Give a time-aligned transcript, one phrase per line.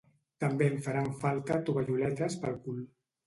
[0.43, 2.81] També em faran falta tovalloletes pel cul.